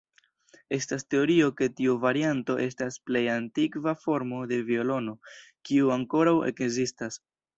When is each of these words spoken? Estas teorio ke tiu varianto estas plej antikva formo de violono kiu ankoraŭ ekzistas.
Estas 0.77 1.03
teorio 1.13 1.49
ke 1.59 1.67
tiu 1.79 1.93
varianto 2.05 2.55
estas 2.63 2.97
plej 3.09 3.21
antikva 3.35 3.95
formo 4.05 4.39
de 4.53 4.59
violono 4.71 5.15
kiu 5.69 5.95
ankoraŭ 5.97 6.37
ekzistas. 6.53 7.23